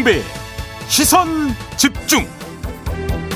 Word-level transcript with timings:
김종배 0.00 0.22
시선 0.88 1.28
집중. 1.76 2.26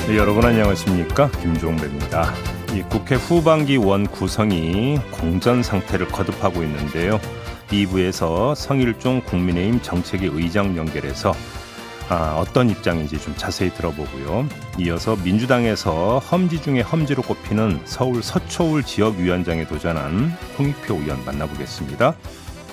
네, 0.07 0.17
여러분 0.17 0.45
안녕하십니까 0.45 1.29
김종배입니다. 1.31 2.33
이 2.73 2.81
국회 2.81 3.15
후반기 3.15 3.77
원 3.77 4.07
구성이 4.07 4.97
공전 5.11 5.61
상태를 5.61 6.07
거듭하고 6.07 6.63
있는데요. 6.63 7.19
2부에서 7.69 8.55
성일종 8.55 9.21
국민의힘 9.25 9.81
정책위 9.81 10.29
의장 10.31 10.75
연결해서 10.75 11.33
아, 12.09 12.37
어떤 12.39 12.69
입장인지 12.69 13.19
좀 13.19 13.35
자세히 13.37 13.71
들어보고요. 13.71 14.47
이어서 14.79 15.15
민주당에서 15.17 16.19
험지 16.19 16.61
중에 16.61 16.81
험지로 16.81 17.21
꼽히는 17.23 17.81
서울 17.85 18.23
서초울 18.23 18.83
지역위원장에 18.83 19.67
도전한 19.67 20.35
홍익표 20.57 20.95
의원 20.95 21.23
만나보겠습니다. 21.25 22.15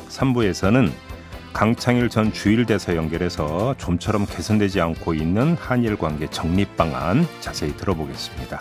3부에서는 0.08 1.11
강창일 1.52 2.08
전 2.08 2.32
주일대사 2.32 2.96
연결해서 2.96 3.74
좀처럼 3.78 4.26
개선되지 4.26 4.80
않고 4.80 5.14
있는 5.14 5.54
한일 5.54 5.96
관계 5.96 6.26
정립 6.28 6.76
방안 6.76 7.26
자세히 7.40 7.76
들어보겠습니다. 7.76 8.60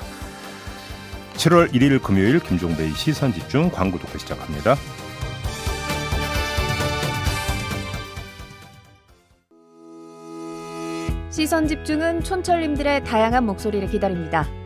7월 1.34 1.72
1일 1.74 2.04
금요일 2.04 2.40
김종배의 2.40 2.92
시선 2.92 3.34
집중 3.34 3.70
광고 3.70 3.98
듣고 3.98 4.18
시작합니다. 4.18 4.76
시선 11.30 11.68
집중은 11.68 12.24
촌철님들의 12.24 13.06
다양한 13.06 13.46
목소리를 13.46 13.88
기다립니다. 13.88 14.46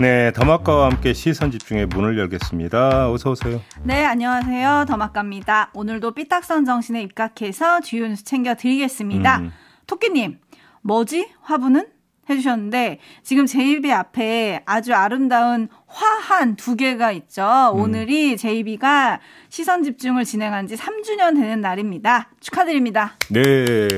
네, 0.00 0.32
더마카와 0.32 0.90
함께 0.90 1.12
시선 1.12 1.50
집중의 1.50 1.86
문을 1.86 2.18
열겠습니다. 2.18 3.10
어서 3.10 3.30
오세요. 3.30 3.60
네, 3.82 4.04
안녕하세요. 4.04 4.86
더마카입니다. 4.88 5.70
오늘도 5.74 6.12
삐딱선 6.12 6.64
정신에 6.64 7.02
입각해서 7.02 7.80
주요 7.80 8.06
뉴스 8.06 8.24
챙겨 8.24 8.54
드리겠습니다. 8.54 9.38
음. 9.38 9.52
토끼님, 9.86 10.38
뭐지? 10.82 11.30
화분은? 11.42 11.86
해주셨는데 12.30 12.98
지금 13.22 13.46
제입 13.46 13.84
앞에 13.84 14.62
아주 14.64 14.94
아름다운 14.94 15.68
화한 15.86 16.56
두 16.56 16.76
개가 16.76 17.12
있죠. 17.12 17.72
음. 17.74 17.80
오늘이 17.80 18.36
제이비가 18.36 19.20
시선 19.48 19.82
집중을 19.82 20.24
진행한 20.24 20.66
지 20.66 20.76
3주년 20.76 21.34
되는 21.34 21.60
날입니다. 21.60 22.30
축하드립니다. 22.40 23.16
네. 23.30 23.88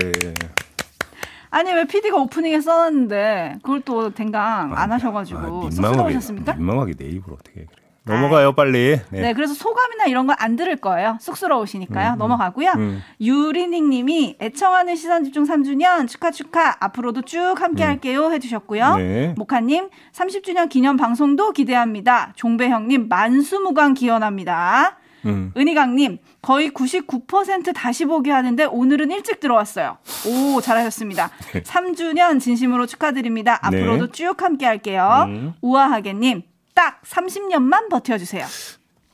아니 1.55 1.72
왜 1.72 1.84
PD가 1.84 2.16
오프닝에 2.16 2.60
써놨는데 2.60 3.58
그걸 3.62 3.80
또 3.83 4.10
댕강 4.10 4.72
안 4.77 4.91
하셔가지고 4.91 5.66
아, 5.66 5.70
쑥스러우셨습니까? 5.70 6.55
민망하게 6.55 6.94
내 6.94 7.05
입으로 7.06 7.34
어떻게 7.34 7.64
그래. 7.64 7.84
넘어가요, 8.06 8.52
빨리. 8.52 9.00
네. 9.10 9.20
네. 9.20 9.32
그래서 9.32 9.54
소감이나 9.54 10.04
이런 10.06 10.26
건 10.26 10.34
안 10.38 10.56
들을 10.56 10.76
거예요. 10.76 11.16
쑥스러우시니까요. 11.20 12.10
음, 12.10 12.14
음. 12.14 12.19
넘어가고요. 12.19 12.72
음. 12.76 13.03
유리닝 13.20 13.88
님이 13.88 14.37
애청하는 14.43 14.97
시선 14.97 15.25
집중 15.25 15.44
3주년 15.44 16.06
축하 16.09 16.31
축하 16.32 16.76
앞으로도 16.81 17.22
쭉 17.22 17.54
함께 17.56 17.84
음. 17.84 17.88
할게요 17.88 18.31
해주셨고요. 18.32 18.97
네. 18.97 19.34
모카 19.38 19.60
님 19.60 19.88
30주년 20.12 20.69
기념 20.69 20.97
방송도 20.97 21.53
기대합니다. 21.53 22.32
종배형 22.34 22.88
님 22.88 23.09
만수무강 23.09 23.94
기원합니다. 23.94 24.98
음. 25.27 25.53
은희강님 25.57 26.19
거의 26.43 26.71
99% 26.71 27.75
다시 27.75 28.05
보기 28.05 28.31
하는데 28.31 28.65
오늘은 28.65 29.11
일찍 29.11 29.41
들어왔어요. 29.41 29.99
오 30.27 30.61
잘하셨습니다. 30.61 31.31
3주년 31.65 32.41
진심으로 32.41 32.87
축하드립니다. 32.87 33.61
네. 33.71 33.79
앞으로도 33.79 34.12
쭉 34.12 34.41
함께 34.43 34.67
할게요. 34.67 35.25
음. 35.29 35.55
우아하게님 35.61 36.43
딱 36.75 37.03
30년만 37.03 37.89
버텨주세요. 37.89 38.45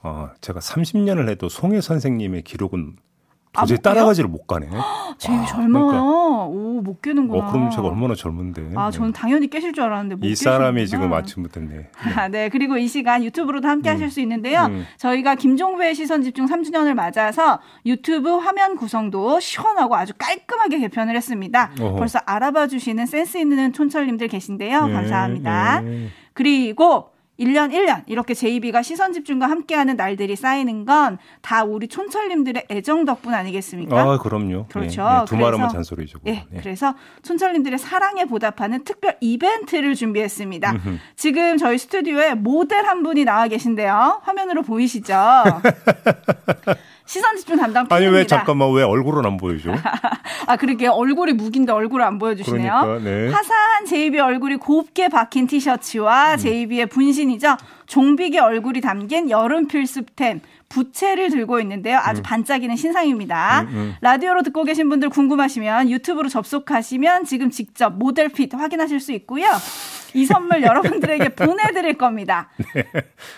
어, 0.03 0.31
제가 0.41 0.60
30년을 0.60 1.28
해도 1.28 1.48
송혜 1.48 1.81
선생님의 1.81 2.42
기록은 2.42 2.97
아, 2.97 3.09
도저히 3.52 3.76
못 3.76 3.82
깨요? 3.82 3.94
따라가지를 3.94 4.30
못 4.30 4.46
가네. 4.46 4.68
제일 5.18 5.38
와, 5.38 5.46
젊어요. 5.46 5.86
그러니까. 5.86 6.44
오, 6.46 6.80
못 6.80 7.02
깨는구나. 7.02 7.48
어, 7.48 7.52
그럼 7.52 7.70
제가 7.70 7.88
얼마나 7.88 8.14
젊은데. 8.14 8.72
아, 8.76 8.90
저는 8.90 9.12
당연히 9.12 9.48
깨실 9.48 9.72
줄 9.72 9.84
알았는데 9.84 10.16
못이 10.16 10.36
사람이 10.36 10.80
깨시는구나. 10.82 11.22
지금 11.22 11.42
아침부터 11.44 11.60
네. 11.60 11.90
아, 12.16 12.28
네. 12.28 12.48
그리고 12.48 12.78
이 12.78 12.86
시간 12.86 13.24
유튜브로도 13.24 13.66
함께 13.68 13.88
하실 13.90 14.10
수 14.10 14.20
있는데요. 14.20 14.66
음. 14.66 14.86
저희가 14.98 15.34
김종배의 15.34 15.94
시선 15.94 16.22
집중 16.22 16.46
3주년을 16.46 16.94
맞아서 16.94 17.60
유튜브 17.86 18.30
화면 18.30 18.76
구성도 18.76 19.40
시원하고 19.40 19.96
아주 19.96 20.12
깔끔하게 20.16 20.78
개편을 20.78 21.16
했습니다. 21.16 21.72
어허. 21.80 21.96
벌써 21.96 22.20
알아봐 22.24 22.68
주시는 22.68 23.06
센스 23.06 23.38
있는 23.38 23.72
촌철님들 23.72 24.28
계신데요. 24.28 24.86
네, 24.86 24.92
감사합니다. 24.92 25.80
네. 25.80 26.08
그리고 26.34 27.10
1년 27.40 27.72
1년 27.72 28.02
이렇게 28.06 28.34
제이비가 28.34 28.82
시선 28.82 29.12
집중과 29.12 29.48
함께하는 29.48 29.96
날들이 29.96 30.36
쌓이는 30.36 30.84
건 30.84 31.18
다 31.42 31.64
우리 31.64 31.88
촌철님들의 31.88 32.66
애정 32.70 33.04
덕분 33.04 33.32
아니겠습니까? 33.34 33.98
아, 33.98 34.18
그럼요. 34.18 34.66
그렇죠. 34.68 35.02
네, 35.02 35.18
네, 35.20 35.24
두말하면 35.26 35.68
잔소리죠. 35.70 36.18
예, 36.26 36.44
네. 36.50 36.60
그래서 36.60 36.94
촌철님들의 37.22 37.78
사랑에 37.78 38.24
보답하는 38.26 38.84
특별 38.84 39.16
이벤트를 39.20 39.94
준비했습니다. 39.94 40.72
음흠. 40.72 40.98
지금 41.16 41.56
저희 41.56 41.78
스튜디오에 41.78 42.34
모델 42.34 42.84
한 42.84 43.02
분이 43.02 43.24
나와 43.24 43.48
계신데요. 43.48 44.20
화면으로 44.22 44.62
보이시죠? 44.62 45.14
시선 47.10 47.37
집중 47.37 47.56
담당 47.56 47.88
아니 47.91 48.03
PD입니다. 48.04 48.19
왜 48.19 48.25
잠깐만 48.25 48.71
왜 48.71 48.84
얼굴은 48.84 49.26
안 49.26 49.37
보여줘? 49.37 49.75
아, 50.47 50.54
그러게 50.54 50.87
얼굴이 50.87 51.32
무긴데 51.32 51.72
얼굴을 51.72 52.04
안 52.04 52.21
보여주시네요. 52.21 52.81
그러니까 52.82 53.10
네. 53.10 53.28
화사한 53.32 53.84
제이비 53.87 54.21
얼굴이 54.21 54.59
곱게 54.59 55.09
박힌 55.09 55.43
음. 55.43 55.47
티셔츠와 55.48 56.37
제이비의 56.37 56.87
분신이죠. 56.87 57.56
종빅의 57.87 58.38
얼굴이 58.38 58.81
담긴 58.81 59.28
여름 59.28 59.66
필수템 59.66 60.41
부채를 60.69 61.31
들고 61.31 61.59
있는데요. 61.59 61.98
아주 62.00 62.22
반짝이는 62.22 62.76
신상입니다. 62.76 63.62
음, 63.62 63.97
라디오로 64.00 64.44
듣고 64.44 64.62
계신 64.62 64.88
분들 64.88 65.09
궁금하시면 65.09 65.91
유튜브로 65.91 66.28
접속하시면 66.28 67.25
지금 67.25 67.50
직접 67.50 67.92
모델 67.92 68.28
핏 68.28 68.54
확인하실 68.54 69.00
수 69.00 69.10
있고요. 69.10 69.47
이 70.15 70.25
선물 70.25 70.62
여러분들에게 70.62 71.31
보내드릴 71.31 71.94
겁니다. 71.94 72.48
네. 72.75 72.84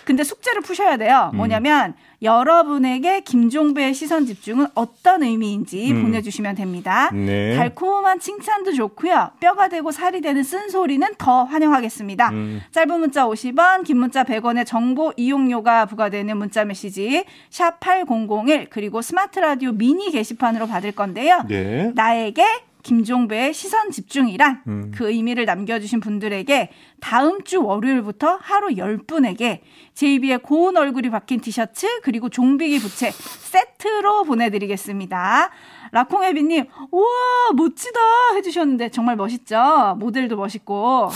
근데 0.05 0.23
숙제를 0.23 0.61
푸셔야 0.61 0.97
돼요. 0.97 1.31
음. 1.33 1.37
뭐냐면 1.37 1.95
여러분에게 2.23 3.21
김종배의 3.21 3.93
시선 3.93 4.25
집중은 4.25 4.67
어떤 4.75 5.23
의미인지 5.23 5.91
음. 5.91 6.03
보내주시면 6.03 6.55
됩니다. 6.55 7.11
네. 7.11 7.55
달콤한 7.55 8.19
칭찬도 8.19 8.73
좋고요. 8.73 9.31
뼈가 9.39 9.67
되고 9.67 9.91
살이 9.91 10.21
되는 10.21 10.41
쓴소리는 10.43 11.07
더 11.17 11.43
환영하겠습니다. 11.43 12.29
음. 12.29 12.61
짧은 12.71 12.99
문자 12.99 13.27
50원, 13.27 13.83
긴 13.83 13.97
문자 13.97 14.23
100원의 14.23 14.65
정보 14.65 15.11
이용료가 15.17 15.85
부과되는 15.85 16.37
문자 16.37 16.65
메시지 16.65 17.25
샵 17.49 17.79
8001 17.79 18.67
그리고 18.69 19.01
스마트 19.01 19.39
라디오 19.39 19.71
미니 19.71 20.11
게시판으로 20.11 20.67
받을 20.67 20.93
건데요. 20.93 21.43
네. 21.47 21.91
나에게 21.93 22.45
김종배의 22.83 23.53
시선 23.53 23.89
집중이란 23.89 24.63
음. 24.67 24.91
그 24.93 25.09
의미를 25.09 25.45
남겨주신 25.45 25.99
분들에게 26.01 26.69
다음 26.99 27.43
주 27.43 27.63
월요일부터 27.63 28.37
하루 28.41 28.67
10분에게 28.67 29.61
제이비의 29.93 30.39
고운 30.39 30.77
얼굴이 30.77 31.09
박힌 31.09 31.39
티셔츠 31.39 31.87
그리고 32.01 32.29
종비기 32.29 32.79
부채 32.79 33.11
세트로 33.11 34.25
보내드리겠습니다. 34.25 35.49
라콩애비님, 35.91 36.65
우와, 36.91 37.51
멋지다! 37.55 37.99
해주셨는데 38.35 38.89
정말 38.89 39.15
멋있죠? 39.15 39.95
모델도 39.99 40.35
멋있고. 40.35 41.09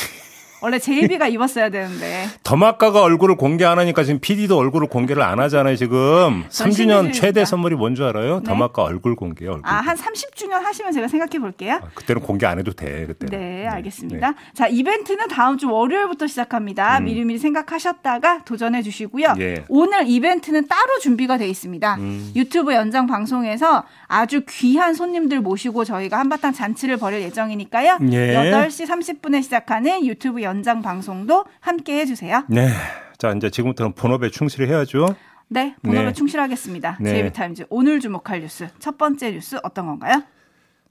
원래 0.62 0.80
제이비가 0.80 1.27
입었어야 1.27 1.69
되는데. 1.69 2.25
더마카가 2.44 3.01
얼굴을 3.04 3.36
공개 3.36 3.63
안 3.65 3.77
하니까 3.77 4.04
지금 4.04 4.19
PD도 4.19 4.57
얼굴을 4.57 4.88
공개를 4.88 5.21
안 5.21 5.39
하잖아요, 5.39 5.75
지금. 5.75 6.45
전 6.50 6.69
3주년 6.69 6.74
신기술입니다. 6.74 7.12
최대 7.13 7.45
선물이 7.45 7.75
뭔 7.75 7.94
줄 7.95 8.06
알아요? 8.06 8.39
네. 8.39 8.44
더마카 8.44 8.83
얼굴 8.83 9.15
공개, 9.15 9.45
얼굴. 9.48 9.62
아, 9.65 9.75
한 9.75 9.95
30주년 9.95 10.51
하시면 10.62 10.92
제가 10.94 11.07
생각해 11.07 11.39
볼게요. 11.39 11.80
아, 11.83 11.88
그때는 11.94 12.21
공개 12.21 12.45
안 12.45 12.57
해도 12.59 12.71
돼, 12.74 13.06
그때. 13.07 13.27
네, 13.27 13.68
알겠습니다. 13.68 14.33
자, 14.54 14.68
이벤트는 14.68 15.27
다음 15.27 15.57
주 15.57 15.69
월요일부터 15.69 16.27
시작합니다. 16.27 17.00
음. 17.00 17.06
미리미리 17.06 17.38
생각하셨다가 17.39 18.44
도전해 18.45 18.81
주시고요. 18.81 19.36
예. 19.39 19.63
오늘 19.69 20.07
이벤트는 20.07 20.68
따로 20.68 21.00
준비가 21.00 21.38
돼 21.38 21.48
있습니다. 21.48 21.95
음. 21.95 22.31
유튜브 22.36 22.74
연장 22.74 23.06
방송에서 23.07 23.83
아주 24.07 24.42
귀한 24.50 24.94
손님들 24.94 25.42
모시고 25.42 25.86
저희가 25.86 26.18
한바탕 26.19 26.53
잔치를 26.53 26.98
벌일 26.98 27.21
예정이니까요. 27.21 28.00
예. 28.12 28.33
8시 28.36 28.88
30분에 28.88 29.44
시작하는 29.44 30.06
유튜브 30.06 30.42
연장 30.47 30.81
방송도 30.81 31.45
함께 31.59 31.99
해주세요. 31.99 32.45
네. 32.49 32.69
자, 33.17 33.31
이제 33.31 33.49
지금부터는 33.49 33.94
본업에 33.94 34.29
충실해야죠. 34.29 35.15
네, 35.49 35.75
본업에 35.83 36.07
네. 36.07 36.13
충실하겠습니다. 36.13 36.97
네. 37.01 37.09
제이비타임즈 37.09 37.65
오늘 37.69 37.99
주목할 37.99 38.41
뉴스 38.41 38.67
첫 38.79 38.97
번째 38.97 39.31
뉴스 39.31 39.57
어떤 39.63 39.85
건가요? 39.88 40.23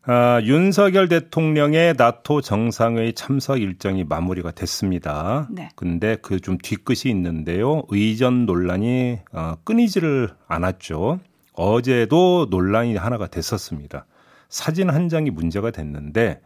아, 0.08 0.40
윤석열 0.44 1.08
대통령의 1.08 1.94
나토 1.96 2.40
정상회의 2.40 3.12
참석 3.14 3.60
일정이 3.60 4.04
마무리가 4.04 4.52
됐습니다. 4.52 5.48
네. 5.50 5.68
근데 5.74 6.16
그 6.22 6.38
좀 6.40 6.58
뒤끝이 6.62 7.10
있는데요. 7.10 7.82
의전 7.88 8.46
논란이 8.46 9.18
어, 9.32 9.54
끊이지를 9.64 10.30
않았죠. 10.46 11.18
어제도 11.54 12.46
논란이 12.50 12.94
하나가 12.96 13.26
됐었습니다. 13.26 14.06
사진 14.48 14.90
한 14.90 15.08
장이 15.08 15.30
문제가 15.30 15.70
됐는데 15.72 16.40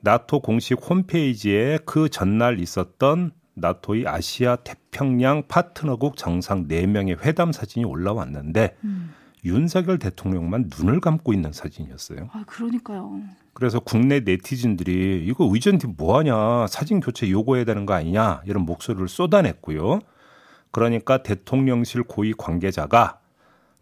나토 0.00 0.40
공식 0.40 0.78
홈페이지에 0.88 1.78
그 1.84 2.08
전날 2.08 2.60
있었던 2.60 3.32
나토의 3.54 4.06
아시아 4.06 4.56
태평양 4.56 5.48
파트너국 5.48 6.16
정상 6.16 6.68
4명의 6.68 7.20
회담 7.24 7.52
사진이 7.52 7.84
올라왔는데 7.84 8.76
음. 8.84 9.12
윤석열 9.44 9.98
대통령만 9.98 10.68
눈을 10.78 11.00
감고 11.00 11.32
있는 11.32 11.52
사진이었어요. 11.52 12.28
아, 12.32 12.44
그러니까요. 12.46 13.20
그래서 13.54 13.80
국내 13.80 14.20
네티즌들이 14.20 15.24
이거 15.26 15.48
의전팀 15.52 15.94
뭐하냐 15.96 16.66
사진 16.68 17.00
교체 17.00 17.30
요구해야 17.30 17.64
되는 17.64 17.86
거 17.86 17.94
아니냐 17.94 18.42
이런 18.46 18.64
목소리를 18.64 19.08
쏟아냈고요. 19.08 20.00
그러니까 20.70 21.22
대통령실 21.22 22.04
고위 22.04 22.34
관계자가 22.34 23.20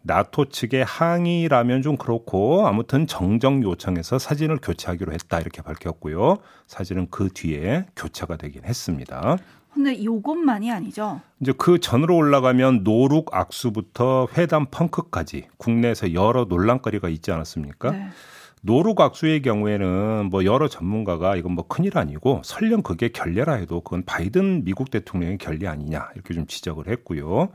나토 0.07 0.45
측의 0.45 0.85
항의라면 0.85 1.83
좀 1.83 1.97
그렇고 1.97 2.65
아무튼 2.65 3.05
정정 3.05 3.61
요청해서 3.61 4.17
사진을 4.17 4.57
교체하기로 4.61 5.13
했다 5.13 5.39
이렇게 5.39 5.61
밝혔고요. 5.61 6.37
사진은 6.65 7.07
그 7.11 7.29
뒤에 7.31 7.85
교체가 7.95 8.37
되긴 8.37 8.63
했습니다. 8.65 9.37
근데 9.73 10.03
요것만이 10.03 10.71
아니죠. 10.71 11.21
이제 11.39 11.53
그 11.55 11.79
전으로 11.79 12.15
올라가면 12.15 12.83
노룩 12.83 13.35
악수부터 13.35 14.27
회담 14.35 14.65
펑크까지 14.71 15.49
국내에서 15.57 16.15
여러 16.15 16.45
논란거리가 16.45 17.09
있지 17.09 17.31
않았습니까? 17.31 17.91
네. 17.91 18.07
노룩 18.67 18.99
악수의 18.99 19.43
경우에는 19.43 20.27
뭐 20.29 20.43
여러 20.43 20.67
전문가가 20.67 21.37
이건 21.37 21.53
뭐 21.53 21.65
큰일 21.65 21.97
아니고 21.97 22.41
설령 22.43 22.81
그게 22.81 23.07
결례라 23.07 23.53
해도 23.53 23.79
그건 23.79 24.03
바이든 24.03 24.65
미국 24.65 24.91
대통령의 24.91 25.37
결례 25.37 25.67
아니냐 25.67 26.09
이렇게 26.15 26.33
좀 26.33 26.45
지적을 26.45 26.89
했고요. 26.89 27.47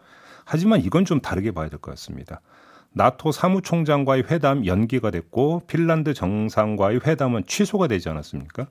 하지만 0.47 0.81
이건 0.81 1.05
좀 1.05 1.21
다르게 1.21 1.51
봐야 1.53 1.69
될 1.69 1.79
것 1.81 1.91
같습니다. 1.91 2.41
나토 2.95 3.31
사무총장과의 3.31 4.25
회담 4.31 4.65
연기가 4.65 5.11
됐고 5.11 5.63
핀란드 5.67 6.15
정상과의 6.15 7.01
회담은 7.07 7.45
취소가 7.47 7.89
되지 7.89 8.09
않았습니까? 8.09 8.67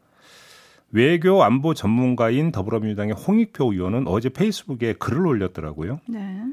외교 0.92 1.44
안보 1.44 1.76
전문가인 1.76 2.52
더불어민주당의 2.52 3.14
홍익표 3.14 3.72
의원은 3.72 4.08
어제 4.08 4.30
페이스북에 4.30 4.94
글을 4.94 5.28
올렸더라고요. 5.28 6.00
네. 6.08 6.44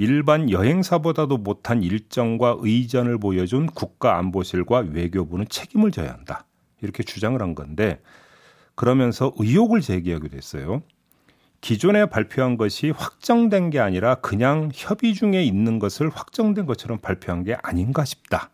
일반 0.00 0.48
여행사보다도 0.48 1.38
못한 1.38 1.82
일정과 1.82 2.58
의전을 2.60 3.18
보여준 3.18 3.66
국가안보실과 3.66 4.84
외교부는 4.92 5.46
책임을 5.48 5.90
져야 5.90 6.12
한다. 6.12 6.44
이렇게 6.80 7.02
주장을 7.02 7.42
한 7.42 7.56
건데 7.56 8.00
그러면서 8.76 9.34
의혹을 9.38 9.80
제기하게 9.80 10.28
됐어요. 10.28 10.84
기존에 11.60 12.06
발표한 12.06 12.56
것이 12.56 12.90
확정된 12.90 13.70
게 13.70 13.80
아니라 13.80 14.14
그냥 14.14 14.70
협의 14.72 15.14
중에 15.14 15.42
있는 15.42 15.80
것을 15.80 16.10
확정된 16.10 16.66
것처럼 16.66 16.98
발표한 16.98 17.42
게 17.42 17.56
아닌가 17.60 18.04
싶다. 18.04 18.50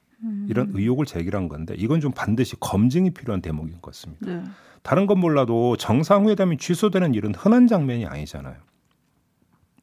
이런 0.49 0.71
의혹을 0.73 1.05
제기한 1.05 1.49
건데 1.49 1.75
이건 1.77 2.01
좀 2.01 2.11
반드시 2.13 2.57
검증이 2.59 3.11
필요한 3.11 3.43
대목인 3.43 3.83
것 3.83 3.93
같습니다. 3.93 4.27
네. 4.27 4.45
다른 4.83 5.05
건 5.05 5.21
몰라도 5.21 5.77
정상회담이 5.77 6.57
취소되는 6.57 7.13
일은 7.13 7.35
흔한 7.35 7.67
장면이 7.67 8.07
아니잖아요. 8.07 8.57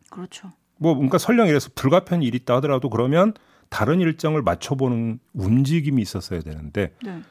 그렇죠. 0.10 0.52
뭐 0.82 0.96
그러니까 0.96 1.20
설령 1.20 1.48
이래서 1.48 1.70
불가피한 1.76 2.24
일이 2.24 2.38
있다 2.38 2.56
하더라도 2.56 2.90
그러면 2.90 3.34
다른 3.70 4.00
일정을 4.02 4.42
맞춰보는 4.42 5.20
움직임이 5.34 6.02
있었어야 6.02 6.40
되는데 6.42 6.96
네. 7.04 7.22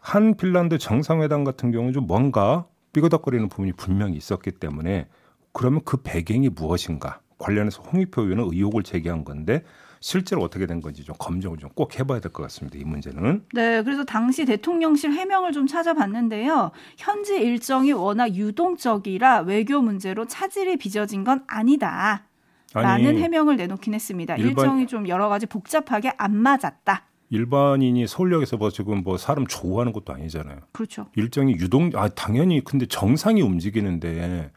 한 0.00 0.34
핀란드 0.36 0.78
정상회담 0.78 1.44
같은 1.44 1.70
경우는 1.70 1.92
좀 1.92 2.06
뭔가 2.08 2.66
삐거덕거리는 2.92 3.48
부분이 3.48 3.72
분명히 3.74 4.16
있었기 4.16 4.50
때문에 4.52 5.06
그러면 5.52 5.82
그 5.84 5.98
배경이 6.02 6.48
무엇인가 6.48 7.20
관련해서 7.38 7.80
홍익표 7.82 8.22
의원은 8.22 8.48
의혹을 8.52 8.82
제기한 8.82 9.24
건데 9.24 9.62
실제로 10.00 10.42
어떻게 10.42 10.66
된 10.66 10.80
건지 10.80 11.04
좀 11.04 11.14
검증을 11.18 11.58
좀 11.58 11.70
꼭 11.74 11.98
해봐야 11.98 12.18
될 12.20 12.32
것 12.32 12.42
같습니다. 12.44 12.76
이 12.78 12.82
문제는. 12.84 13.44
네, 13.52 13.82
그래서 13.84 14.04
당시 14.04 14.44
대통령실 14.44 15.12
해명을 15.12 15.52
좀 15.52 15.66
찾아봤는데요. 15.68 16.72
현지 16.96 17.36
일정이 17.36 17.92
워낙 17.92 18.34
유동적이라 18.34 19.40
외교 19.42 19.80
문제로 19.80 20.26
차질이 20.26 20.76
빚어진 20.76 21.22
건 21.24 21.44
아니다. 21.46 22.24
라는 22.74 23.18
해명을 23.18 23.56
내놓긴 23.56 23.94
했습니다. 23.94 24.36
일반- 24.36 24.48
일정이 24.64 24.86
좀 24.86 25.08
여러 25.08 25.28
가지 25.28 25.46
복잡하게 25.46 26.12
안 26.18 26.36
맞았다. 26.36 27.04
일반인이 27.30 28.06
서울역에서 28.06 28.56
뭐 28.56 28.70
지금 28.70 29.02
뭐 29.02 29.18
사람 29.18 29.46
좋아하는 29.46 29.92
것도 29.92 30.12
아니잖아요. 30.14 30.60
그렇죠. 30.72 31.06
일정이 31.16 31.52
유동 31.52 31.90
아 31.94 32.08
당연히 32.08 32.62
근데 32.64 32.86
정상이 32.86 33.42
움직이는데 33.42 34.50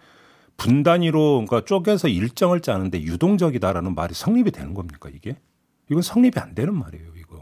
분 0.58 0.84
단위로 0.84 1.46
그러니까 1.46 1.66
쪼개서 1.66 2.08
일정을 2.08 2.62
짜는데 2.62 3.02
유동적이다라는 3.02 3.96
말이 3.96 4.14
성립이 4.14 4.52
되는 4.52 4.74
겁니까 4.74 5.10
이게? 5.14 5.38
이건 5.90 6.02
성립이 6.02 6.34
안 6.38 6.56
되는 6.56 6.74
말이에요 6.78 7.12
이건. 7.18 7.42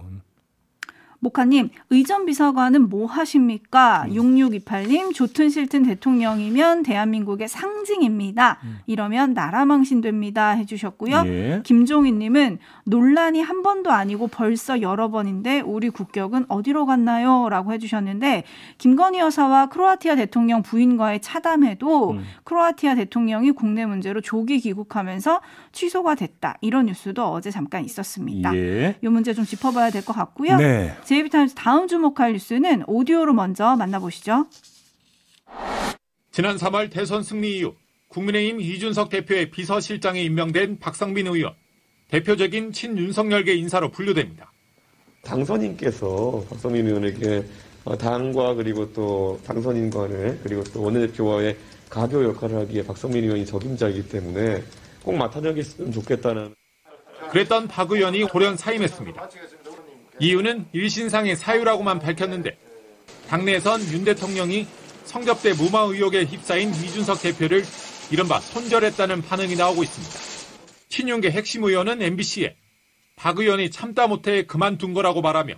목하님, 1.22 1.70
의전 1.90 2.26
비서관은 2.26 2.90
뭐 2.90 3.06
하십니까? 3.06 4.06
음. 4.08 4.14
6628님, 4.14 5.14
좋든 5.14 5.50
싫든 5.50 5.84
대통령이면 5.84 6.84
대한민국의 6.84 7.48
상징입니다. 7.50 8.60
이러면 8.88 9.34
나라 9.34 9.66
망신됩니다. 9.66 10.52
해주셨고요. 10.52 11.16
음. 11.22 11.28
예. 11.28 11.62
김종희님은 11.64 12.60
논란이 12.86 13.42
한 13.42 13.64
번도 13.64 13.92
아니고 13.92 14.28
벌써 14.28 14.82
여러 14.82 15.10
번인데 15.10 15.60
우리 15.62 15.90
국격은 15.90 16.46
어디로 16.48 16.86
갔나요? 16.86 17.50
라고 17.50 17.74
해주셨는데 17.74 18.44
김건희 18.78 19.20
여사와 19.20 19.68
크로아티아 19.68 20.16
대통령 20.16 20.62
부인과의 20.64 21.20
차담회도 21.22 22.12
음. 22.12 22.24
크로아티아 22.46 22.96
대통령이 22.96 23.52
국내 23.52 23.86
문제로 23.86 24.22
조기 24.22 24.60
귀국하면서 24.60 25.42
취소가 25.72 26.16
됐다. 26.16 26.58
이런 26.62 26.86
뉴스도 26.88 27.26
어제 27.30 27.52
잠깐 27.52 27.84
있었습니다. 27.84 28.56
예. 28.56 28.96
이 29.02 29.08
문제 29.08 29.34
좀 29.34 29.46
짚어봐야 29.46 29.90
될 29.92 30.00
것 30.00 30.14
같고요. 30.14 30.56
네. 30.56 30.96
제이비타임즈 31.10 31.56
다음 31.56 31.88
주목할 31.88 32.34
뉴스는 32.34 32.84
오디오로 32.86 33.34
먼저 33.34 33.76
만나보시죠. 33.76 34.46
지난 36.32 36.56
3월 36.56 36.92
대선 36.92 37.24
승리 37.24 37.58
이후 37.58 37.74
국민의힘 38.10 38.62
이준석 38.62 39.10
대표의 39.10 39.50
비서실장에 39.50 40.22
임명된 40.22 40.78
박상민 40.78 41.26
의원. 41.26 41.56
대표적인 42.10 42.74
친윤석열계 42.74 43.56
인사로 43.56 43.90
분류됩니다. 43.90 44.52
당선인께서 45.24 46.46
박성민 46.48 46.86
의원에게 46.86 47.44
어, 47.86 47.98
당과 47.98 48.54
그리고 48.54 48.94
또 48.94 49.40
당선인 49.44 49.90
간에 49.90 50.38
그리고 50.44 50.64
또 50.66 50.84
원내대표와의 50.84 51.58
가교 51.90 52.24
역할을 52.24 52.56
하기에 52.58 52.86
박성민 52.86 53.24
의원이 53.24 53.48
적임자이기 53.48 54.10
때문에 54.10 54.64
꼭 55.02 55.18
맡아주셨으면 55.18 55.92
좋겠다는 55.92 56.54
그랬던 57.32 57.68
박 57.68 57.92
의원이 57.92 58.28
돌연 58.28 58.58
사임했습니다. 58.58 59.30
이유는 60.20 60.68
일신상의 60.74 61.36
사유라고만 61.38 62.00
밝혔는데 62.00 62.58
당내에선 63.28 63.82
윤 63.94 64.04
대통령이 64.04 64.68
성접대 65.06 65.54
무마 65.54 65.82
의혹에 65.82 66.26
휩싸인 66.26 66.70
이준석 66.72 67.22
대표를 67.22 67.64
이른바 68.12 68.40
손절했다는 68.40 69.22
반응이 69.22 69.56
나오고 69.56 69.84
있습니다. 69.84 70.16
친윤계 70.90 71.32
핵심 71.32 71.64
의원은 71.64 72.02
MBC에 72.02 72.56
박 73.16 73.40
의원이 73.40 73.72
참다 73.72 74.08
못해 74.08 74.46
그만둔 74.46 74.94
거라고 74.94 75.22
말하며 75.22 75.54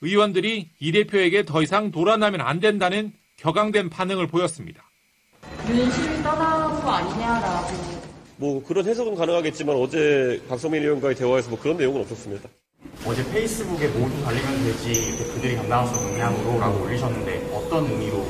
의원들이 0.00 0.68
이 0.78 0.92
대표에게 0.92 1.44
더 1.44 1.62
이상 1.62 1.90
돌아나면 1.90 2.40
안 2.40 2.60
된다는 2.60 3.12
격앙된 3.36 3.90
반응을 3.90 4.26
보였습니다. 4.26 4.82
윤실 5.68 6.22
떠난 6.22 6.80
거 6.80 6.90
아니냐라고 6.90 7.98
뭐 8.36 8.62
그런 8.64 8.86
해석은 8.86 9.14
가능하겠지만 9.14 9.74
어제 9.76 10.42
박성민 10.48 10.82
의원과의 10.82 11.16
대화에서 11.16 11.50
뭐 11.50 11.58
그런 11.58 11.76
내용은 11.76 12.00
없었습니다. 12.02 12.48
어제 13.06 13.24
페이스북에 13.30 13.88
모두 13.88 14.22
달리면 14.24 14.64
되지 14.64 14.90
이렇게 14.90 15.24
그들이 15.32 15.56
감당할 15.56 15.86
능량으로 15.92 16.58
라고 16.58 16.84
올리셨는데 16.84 17.50
어떤 17.54 17.84
의미로? 17.84 18.26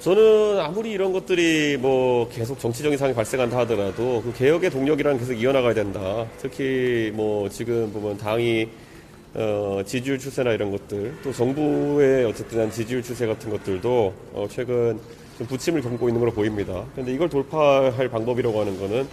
저는 0.00 0.60
아무리 0.60 0.92
이런 0.92 1.12
것들이 1.12 1.76
뭐 1.78 2.28
계속 2.28 2.58
정치적인 2.58 2.98
상황이 2.98 3.14
발생한다 3.14 3.58
하더라도 3.58 4.22
그 4.22 4.32
개혁의 4.36 4.70
동력이라는 4.70 5.18
계속 5.18 5.34
이어나가야 5.34 5.74
된다. 5.74 6.26
특히 6.38 7.12
뭐 7.14 7.48
지금 7.48 7.92
보면 7.92 8.18
당이 8.18 8.68
어, 9.34 9.82
지지율 9.86 10.18
추세나 10.18 10.52
이런 10.52 10.70
것들 10.70 11.14
또 11.22 11.32
정부의 11.32 12.24
어쨌든 12.24 12.60
한 12.60 12.70
지지율 12.70 13.02
추세 13.02 13.26
같은 13.26 13.50
것들도 13.50 14.14
어, 14.32 14.46
최근 14.50 14.98
좀 15.38 15.46
부침을 15.46 15.82
겪고 15.82 16.08
있는 16.08 16.20
걸로 16.20 16.32
보입니다. 16.32 16.84
그런데 16.92 17.12
이걸 17.12 17.28
돌파할 17.28 18.08
방법이라고 18.08 18.60
하는 18.60 18.78
거는 18.78 19.08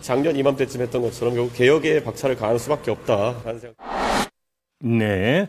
작년 0.00 0.36
이맘때쯤 0.36 0.82
했던 0.82 1.02
것처럼 1.02 1.34
결국 1.34 1.54
개혁에 1.54 2.04
박차를 2.04 2.36
가할 2.36 2.58
수밖에 2.58 2.90
없다라는 2.90 3.60
생각. 3.60 3.93
네. 4.84 5.48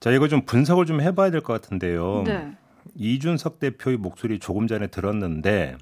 자 0.00 0.10
이거 0.10 0.28
좀 0.28 0.42
분석을 0.44 0.86
좀 0.86 1.00
해봐야 1.00 1.30
될 1.30 1.40
것 1.40 1.52
같은데요. 1.54 2.22
네. 2.26 2.52
이준석 2.94 3.58
대표의 3.58 3.96
목소리 3.96 4.38
조금 4.38 4.66
전에 4.66 4.86
들었는데 4.88 5.76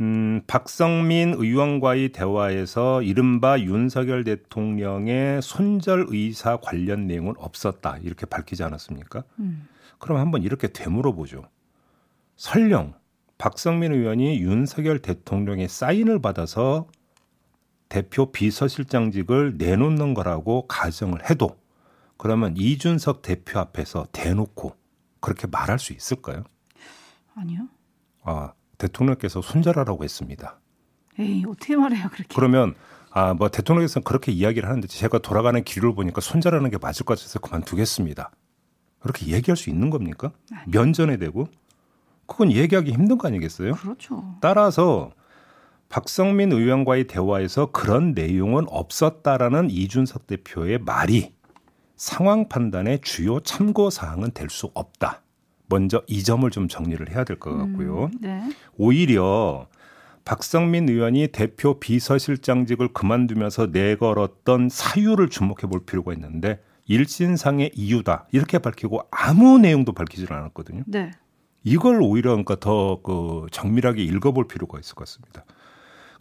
음, 0.00 0.42
박성민 0.46 1.34
의원과의 1.36 2.10
대화에서 2.10 3.02
이른바 3.02 3.58
윤석열 3.60 4.24
대통령의 4.24 5.42
손절 5.42 6.06
의사 6.08 6.56
관련 6.58 7.06
내용은 7.06 7.34
없었다. 7.36 7.98
이렇게 8.02 8.24
밝히지 8.26 8.62
않았습니까? 8.62 9.24
음. 9.40 9.66
그럼 9.98 10.18
한번 10.18 10.42
이렇게 10.42 10.68
되물어보죠. 10.68 11.42
설령 12.36 12.94
박성민 13.38 13.92
의원이 13.92 14.40
윤석열 14.40 15.00
대통령의 15.00 15.68
사인을 15.68 16.20
받아서 16.20 16.86
대표 17.88 18.30
비서실장직을 18.32 19.54
내놓는 19.56 20.14
거라고 20.14 20.66
가정을 20.66 21.28
해도 21.28 21.58
그러면 22.16 22.54
이준석 22.56 23.22
대표 23.22 23.58
앞에서 23.60 24.06
대놓고 24.12 24.76
그렇게 25.20 25.46
말할 25.46 25.78
수 25.78 25.92
있을까요? 25.92 26.44
아니요. 27.34 27.68
아, 28.22 28.52
대통령께서 28.76 29.40
손절하라고 29.40 30.04
했습니다. 30.04 30.60
에이, 31.18 31.44
어떻게 31.48 31.76
말해요, 31.76 32.08
그렇게. 32.08 32.34
그러면 32.34 32.74
아, 33.10 33.34
뭐 33.34 33.48
대통령께서는 33.48 34.04
그렇게 34.04 34.32
이야기를 34.32 34.68
하는데 34.68 34.86
제가 34.86 35.18
돌아가는 35.18 35.62
길을 35.62 35.94
보니까 35.94 36.20
손절하는 36.20 36.70
게 36.70 36.78
맞을 36.78 37.04
것 37.04 37.18
같아서 37.18 37.38
그만두겠습니다. 37.38 38.30
그렇게 39.00 39.26
얘기할 39.28 39.56
수 39.56 39.70
있는 39.70 39.90
겁니까? 39.90 40.32
면전에 40.66 41.16
대고 41.16 41.48
그건 42.26 42.52
얘기하기 42.52 42.92
힘든 42.92 43.16
거 43.16 43.28
아니겠어요? 43.28 43.72
그렇죠. 43.74 44.36
따라서 44.40 45.10
박성민 45.88 46.52
의원과의 46.52 47.06
대화에서 47.06 47.70
그런 47.70 48.12
내용은 48.12 48.66
없었다라는 48.68 49.70
이준석 49.70 50.26
대표의 50.26 50.78
말이 50.80 51.32
상황 51.96 52.48
판단의 52.48 53.00
주요 53.02 53.40
참고 53.40 53.90
사항은 53.90 54.32
될 54.32 54.50
수 54.50 54.70
없다. 54.74 55.22
먼저 55.70 56.02
이 56.06 56.22
점을 56.22 56.48
좀 56.50 56.68
정리를 56.68 57.10
해야 57.10 57.24
될 57.24 57.38
것 57.38 57.54
같고요. 57.56 58.04
음, 58.04 58.10
네. 58.20 58.42
오히려 58.76 59.66
박성민 60.24 60.88
의원이 60.88 61.28
대표 61.28 61.80
비서실장직을 61.80 62.88
그만두면서 62.92 63.66
내걸었던 63.66 64.68
사유를 64.70 65.28
주목해 65.30 65.62
볼 65.70 65.84
필요가 65.84 66.12
있는데 66.12 66.62
일신상의 66.86 67.72
이유다 67.74 68.28
이렇게 68.32 68.58
밝히고 68.58 69.02
아무 69.10 69.58
내용도 69.58 69.92
밝히질 69.92 70.32
않았거든요. 70.32 70.84
네. 70.86 71.10
이걸 71.64 72.00
오히려 72.02 72.30
그러니까 72.30 72.56
더 72.56 73.00
그 73.02 73.46
정밀하게 73.50 74.02
읽어볼 74.04 74.48
필요가 74.48 74.78
있을 74.78 74.94
것 74.94 75.06
같습니다. 75.06 75.44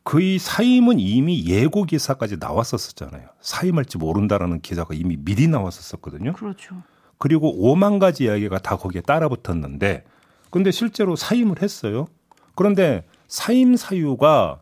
그의 0.07 0.39
사임은 0.39 1.01
이미 1.01 1.43
예고 1.47 1.83
기사까지 1.83 2.37
나왔었었잖아요. 2.39 3.27
사임할지 3.41 3.97
모른다라는 3.97 4.61
기사가 4.61 4.93
이미 4.93 5.17
미리 5.17 5.49
나왔었었거든요. 5.49 6.31
그렇죠. 6.31 6.77
그리고 7.17 7.53
5만 7.53 7.99
가지 7.99 8.23
이야기가 8.23 8.59
다 8.59 8.77
거기에 8.77 9.01
따라 9.01 9.27
붙었는데 9.27 10.05
근데 10.49 10.71
실제로 10.71 11.17
사임을 11.17 11.61
했어요. 11.61 12.07
그런데 12.55 13.03
사임 13.27 13.75
사유가 13.75 14.61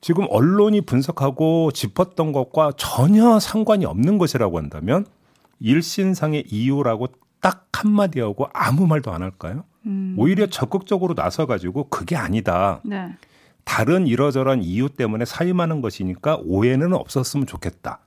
지금 0.00 0.26
언론이 0.30 0.80
분석하고 0.80 1.70
짚었던 1.70 2.32
것과 2.32 2.72
전혀 2.76 3.38
상관이 3.38 3.84
없는 3.84 4.18
것이라고 4.18 4.58
한다면 4.58 5.06
일신상의 5.60 6.42
이유라고 6.48 7.06
딱 7.40 7.68
한마디 7.72 8.18
하고 8.18 8.48
아무 8.52 8.88
말도 8.88 9.12
안 9.12 9.22
할까요? 9.22 9.62
음. 9.86 10.16
오히려 10.18 10.48
적극적으로 10.48 11.14
나서 11.14 11.46
가지고 11.46 11.88
그게 11.88 12.16
아니다. 12.16 12.80
네. 12.84 13.14
다른 13.66 14.06
이러저러한 14.06 14.62
이유 14.62 14.88
때문에 14.88 15.24
사임하는 15.26 15.82
것이니까 15.82 16.38
오해는 16.44 16.94
없었으면 16.94 17.46
좋겠다. 17.46 17.98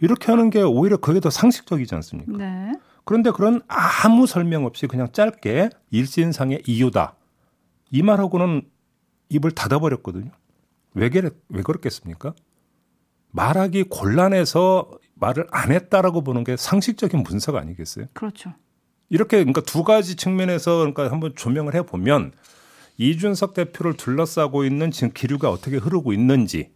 이렇게 0.00 0.32
하는 0.32 0.48
게 0.48 0.62
오히려 0.62 0.96
그게 0.96 1.20
더 1.20 1.28
상식적이지 1.28 1.94
않습니까? 1.94 2.32
네. 2.38 2.72
그런데 3.04 3.30
그런 3.30 3.60
아무 3.68 4.26
설명 4.26 4.64
없이 4.64 4.86
그냥 4.86 5.12
짧게 5.12 5.68
일신상의 5.90 6.62
이유다. 6.66 7.14
이 7.90 8.02
말하고는 8.02 8.62
입을 9.28 9.52
닫아버렸거든요. 9.52 10.30
왜, 10.94 11.10
그랬, 11.10 11.34
왜 11.50 11.62
그렇겠습니까? 11.62 12.32
말하기 13.32 13.84
곤란해서 13.84 14.90
말을 15.14 15.46
안 15.50 15.72
했다라고 15.72 16.22
보는 16.22 16.42
게 16.44 16.56
상식적인 16.56 17.22
분석 17.22 17.56
아니겠어요? 17.56 18.06
그렇죠. 18.14 18.54
이렇게 19.10 19.36
그러니까 19.36 19.60
두 19.60 19.84
가지 19.84 20.16
측면에서 20.16 20.78
그러니까 20.78 21.10
한번 21.10 21.34
조명을 21.36 21.74
해 21.74 21.82
보면 21.82 22.32
이준석 23.04 23.54
대표를 23.54 23.94
둘러싸고 23.94 24.62
있는 24.64 24.90
지금 24.90 25.10
기류가 25.14 25.50
어떻게 25.50 25.78
흐르고 25.78 26.12
있는지 26.12 26.70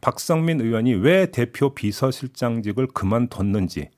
박성민 0.00 0.60
의원이 0.60 0.94
왜 0.94 1.26
대표 1.30 1.72
비서실장직을 1.72 2.88
그만뒀는지 2.88 3.90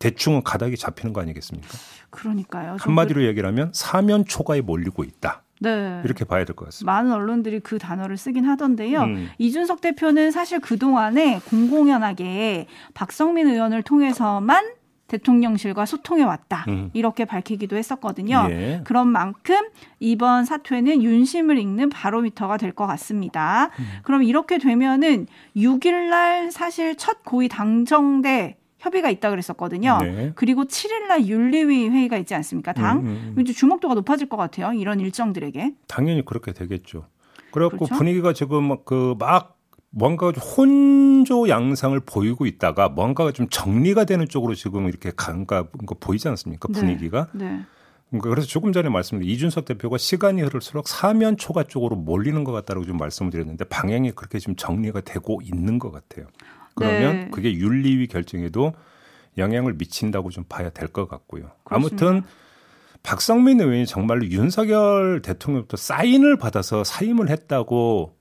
대충은 0.00 0.42
가닥이 0.42 0.76
잡히는 0.76 1.12
거 1.12 1.20
아니겠습니까? 1.20 1.68
그러니까요. 2.10 2.76
좀 2.80 2.88
한마디로 2.90 3.24
얘기를 3.24 3.48
하면 3.50 3.70
사면 3.72 4.24
초과에 4.24 4.60
몰리고 4.62 5.04
있다. 5.04 5.42
그- 5.62 5.68
네. 5.68 6.00
이렇게 6.04 6.24
봐야 6.24 6.44
될 6.44 6.54
것 6.56 6.64
같습니다. 6.66 6.92
많은 6.92 7.12
언론들이 7.12 7.60
그 7.60 7.78
단어를 7.78 8.16
쓰긴 8.16 8.44
하던데요. 8.44 9.02
음. 9.02 9.28
이준석 9.38 9.80
대표는 9.80 10.32
사실 10.32 10.58
그동안에 10.60 11.40
공공연하게 11.48 12.66
박성민 12.94 13.48
의원을 13.48 13.82
통해서만 13.84 14.72
대통령실과 15.08 15.84
소통해 15.86 16.22
왔다. 16.22 16.64
음. 16.68 16.90
이렇게 16.92 17.24
밝히기도 17.24 17.76
했었거든요. 17.76 18.46
예. 18.50 18.80
그런 18.84 19.08
만큼 19.08 19.56
이번 19.98 20.44
사퇴는 20.44 21.02
윤심을 21.02 21.58
읽는 21.58 21.88
바로미터가 21.90 22.56
될 22.56 22.68
것 22.78 22.86
같습니다. 22.86 23.70
음. 23.80 23.84
그럼 24.04 24.22
이렇게 24.22 24.58
되면은 24.58 25.26
6일 25.56 26.10
날 26.10 26.52
사실 26.52 26.94
첫 26.96 27.24
고위 27.24 27.48
당정대 27.48 28.56
협의가 28.78 29.10
있다 29.10 29.30
그랬었거든요. 29.30 29.98
네. 30.02 30.32
그리고 30.36 30.64
7일 30.64 31.08
날 31.08 31.26
윤리위 31.26 31.88
회의가 31.88 32.16
있지 32.18 32.34
않습니까? 32.36 32.72
당. 32.74 32.98
음, 32.98 33.06
음, 33.06 33.34
음. 33.36 33.40
이제 33.40 33.52
주목도가 33.52 33.94
높아질 33.94 34.28
것 34.28 34.36
같아요. 34.36 34.72
이런 34.74 35.00
일정들에게. 35.00 35.72
당연히 35.88 36.24
그렇게 36.24 36.52
되겠죠. 36.52 37.06
그래갖고 37.50 37.86
그렇죠? 37.86 37.94
분위기가 37.96 38.32
지금 38.34 38.76
그막 38.84 39.57
뭔가 39.90 40.32
좀 40.32 40.42
혼조 40.42 41.48
양상을 41.48 41.98
보이고 42.00 42.46
있다가 42.46 42.88
뭔가가 42.88 43.32
좀 43.32 43.48
정리가 43.48 44.04
되는 44.04 44.28
쪽으로 44.28 44.54
지금 44.54 44.88
이렇게 44.88 45.10
간가 45.16 45.68
거 45.86 45.94
보이지 45.98 46.28
않습니까? 46.28 46.68
분위기가. 46.68 47.28
네. 47.32 47.60
그러니까 48.10 48.30
그래서 48.30 48.46
조금 48.46 48.72
전에 48.72 48.88
말씀드린 48.88 49.30
이준석 49.30 49.66
대표가 49.66 49.98
시간이 49.98 50.40
흐를수록 50.42 50.88
사면 50.88 51.36
초과 51.36 51.64
쪽으로 51.64 51.96
몰리는 51.96 52.42
것 52.44 52.52
같다고 52.52 52.84
좀 52.84 52.96
말씀을 52.96 53.30
드렸는데 53.30 53.64
방향이 53.66 54.12
그렇게 54.12 54.38
지금 54.38 54.56
정리가 54.56 55.02
되고 55.02 55.40
있는 55.42 55.78
것 55.78 55.90
같아요. 55.90 56.26
그러면 56.74 57.16
네. 57.16 57.28
그게 57.30 57.52
윤리위 57.52 58.06
결정에도 58.06 58.72
영향을 59.36 59.74
미친다고 59.74 60.30
좀 60.30 60.44
봐야 60.48 60.70
될 60.70 60.88
것 60.88 61.08
같고요. 61.08 61.50
그렇습니다. 61.64 62.06
아무튼 62.06 62.28
박성민 63.02 63.60
의원이 63.60 63.86
정말로 63.86 64.26
윤석열 64.26 65.22
대통령부터 65.22 65.76
사인을 65.76 66.36
받아서 66.36 66.84
사임을 66.84 67.28
했다고는 67.30 68.17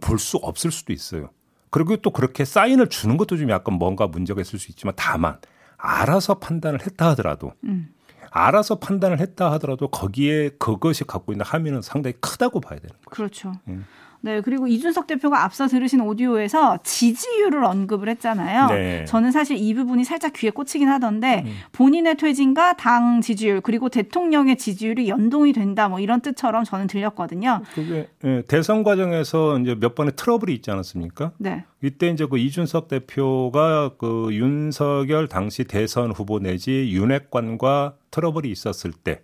볼 0.00 0.18
수 0.18 0.36
없을 0.38 0.70
수도 0.70 0.92
있어요. 0.92 1.30
그리고 1.70 1.96
또 1.96 2.10
그렇게 2.10 2.44
사인을 2.44 2.88
주는 2.88 3.16
것도 3.16 3.36
좀 3.36 3.50
약간 3.50 3.74
뭔가 3.74 4.06
문제가 4.06 4.40
있을 4.40 4.58
수 4.58 4.70
있지만 4.70 4.94
다만 4.96 5.38
알아서 5.76 6.38
판단을 6.38 6.84
했다 6.84 7.08
하더라도 7.10 7.52
음. 7.64 7.94
알아서 8.30 8.78
판단을 8.78 9.18
했다 9.20 9.50
하더라도 9.52 9.88
거기에 9.88 10.50
그것이 10.58 11.04
갖고 11.04 11.32
있는 11.32 11.44
함의는 11.44 11.82
상당히 11.82 12.14
크다고 12.20 12.60
봐야 12.60 12.78
되는 12.78 12.94
거죠. 13.04 13.10
그렇죠. 13.10 13.52
음. 13.68 13.86
네, 14.22 14.40
그리고 14.40 14.66
이준석 14.66 15.06
대표가 15.06 15.44
앞서 15.44 15.66
들으신 15.66 16.00
오디오에서 16.00 16.78
지지율을 16.82 17.64
언급을 17.64 18.08
했잖아요. 18.10 18.66
네. 18.68 19.04
저는 19.06 19.32
사실 19.32 19.56
이 19.56 19.72
부분이 19.74 20.04
살짝 20.04 20.32
귀에 20.34 20.50
꽂히긴 20.50 20.88
하던데 20.88 21.44
음. 21.46 21.52
본인의 21.72 22.16
퇴진과 22.16 22.74
당 22.74 23.20
지지율 23.20 23.60
그리고 23.60 23.88
대통령의 23.88 24.56
지지율이 24.56 25.08
연동이 25.08 25.52
된다 25.52 25.88
뭐 25.88 26.00
이런 26.00 26.20
뜻처럼 26.20 26.64
저는 26.64 26.86
들렸거든요. 26.86 27.62
그게 27.74 28.08
예, 28.24 28.42
대선 28.46 28.82
과정에서 28.82 29.58
이제 29.58 29.74
몇 29.74 29.94
번의 29.94 30.12
트러블이 30.16 30.54
있지 30.54 30.70
않았습니까? 30.70 31.32
네. 31.38 31.64
이때 31.82 32.08
이제 32.08 32.26
그 32.26 32.38
이준석 32.38 32.88
대표가 32.88 33.92
그 33.96 34.28
윤석열 34.32 35.28
당시 35.28 35.64
대선 35.64 36.12
후보 36.12 36.38
내지 36.38 36.90
윤핵관과 36.92 37.94
트러블이 38.10 38.50
있었을 38.50 38.92
때 38.92 39.22